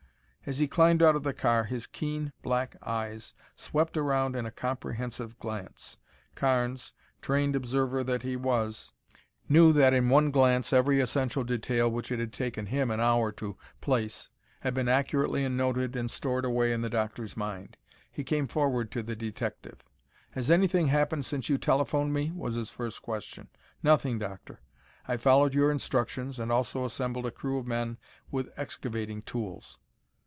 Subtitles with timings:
[0.43, 4.49] As he climbed out of the car his keen black eyes swept around in a
[4.51, 5.97] comprehensive glance.
[6.33, 8.91] Carnes, trained observer that he was,
[9.47, 12.99] knew that in that one glance every essential detail which it had taken him an
[12.99, 17.77] hour to place had been accurately noted and stored away in the doctor's mind.
[18.11, 19.83] He came forward to the detective.
[20.31, 23.47] "Has anything happened since you telephoned me?" was his first question.
[23.83, 24.59] "Nothing, Doctor.
[25.07, 27.99] I followed your instructions and also assembled a crew of men
[28.31, 29.77] with excavating tools."